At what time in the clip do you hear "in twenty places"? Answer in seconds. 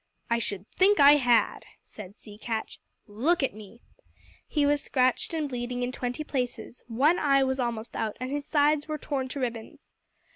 5.83-6.81